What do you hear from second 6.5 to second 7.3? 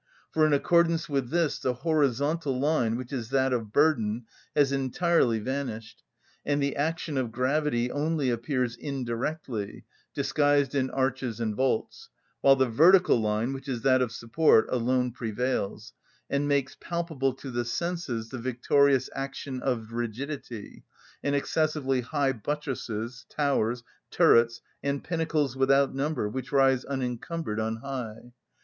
the action